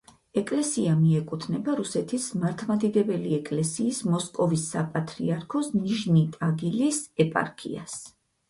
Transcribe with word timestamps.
ეკლესია 0.39 0.93
მიეკუთვნება 1.01 1.75
რუსეთის 1.79 2.25
მართლმადიდებელი 2.45 3.35
ეკლესიის 3.37 3.99
მოსკოვის 4.15 4.65
საპატრიარქოს 4.73 5.71
ნიჟნი-ტაგილის 5.77 7.03
ეპარქიას. 7.27 7.99